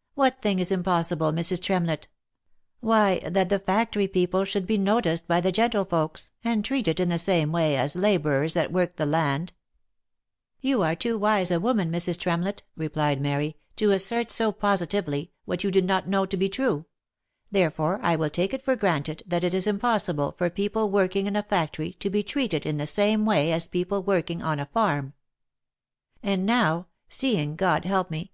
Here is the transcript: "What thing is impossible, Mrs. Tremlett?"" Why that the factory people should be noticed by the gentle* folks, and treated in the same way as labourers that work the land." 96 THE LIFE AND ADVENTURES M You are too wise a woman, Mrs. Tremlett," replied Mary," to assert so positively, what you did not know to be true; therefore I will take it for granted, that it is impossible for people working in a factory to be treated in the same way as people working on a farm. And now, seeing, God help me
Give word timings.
"What 0.20 0.42
thing 0.42 0.58
is 0.58 0.70
impossible, 0.70 1.32
Mrs. 1.32 1.62
Tremlett?"" 1.62 2.06
Why 2.80 3.18
that 3.20 3.48
the 3.48 3.58
factory 3.58 4.06
people 4.08 4.44
should 4.44 4.66
be 4.66 4.76
noticed 4.76 5.26
by 5.26 5.40
the 5.40 5.50
gentle* 5.50 5.86
folks, 5.86 6.32
and 6.44 6.62
treated 6.62 7.00
in 7.00 7.08
the 7.08 7.18
same 7.18 7.50
way 7.50 7.76
as 7.78 7.96
labourers 7.96 8.52
that 8.52 8.70
work 8.74 8.96
the 8.96 9.06
land." 9.06 9.54
96 10.62 10.62
THE 10.62 10.68
LIFE 10.68 10.68
AND 10.68 10.68
ADVENTURES 10.68 10.68
M 10.68 10.68
You 10.68 10.82
are 10.82 10.96
too 10.96 11.18
wise 11.18 11.50
a 11.50 11.60
woman, 11.60 11.90
Mrs. 11.90 12.18
Tremlett," 12.18 12.62
replied 12.76 13.20
Mary," 13.22 13.56
to 13.76 13.90
assert 13.92 14.30
so 14.30 14.52
positively, 14.52 15.32
what 15.46 15.64
you 15.64 15.70
did 15.70 15.86
not 15.86 16.06
know 16.06 16.26
to 16.26 16.36
be 16.36 16.50
true; 16.50 16.84
therefore 17.50 18.00
I 18.02 18.16
will 18.16 18.28
take 18.28 18.52
it 18.52 18.60
for 18.60 18.76
granted, 18.76 19.22
that 19.26 19.44
it 19.44 19.54
is 19.54 19.66
impossible 19.66 20.34
for 20.36 20.50
people 20.50 20.90
working 20.90 21.26
in 21.26 21.36
a 21.36 21.42
factory 21.42 21.94
to 22.00 22.10
be 22.10 22.22
treated 22.22 22.66
in 22.66 22.76
the 22.76 22.86
same 22.86 23.24
way 23.24 23.50
as 23.50 23.66
people 23.66 24.02
working 24.02 24.42
on 24.42 24.60
a 24.60 24.66
farm. 24.66 25.14
And 26.22 26.44
now, 26.44 26.88
seeing, 27.10 27.56
God 27.56 27.86
help 27.86 28.10
me 28.10 28.32